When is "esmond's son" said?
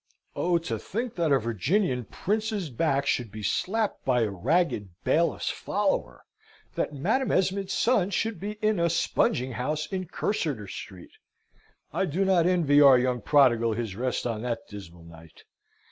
7.31-8.09